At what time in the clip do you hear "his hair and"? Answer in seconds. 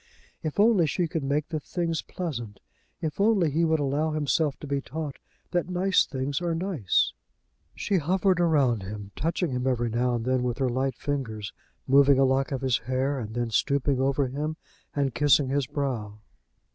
12.61-13.35